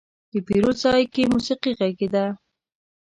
[0.31, 2.25] د پیرود ځای کې موسيقي غږېده.